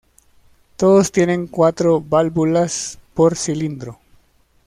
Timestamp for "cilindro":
3.35-3.99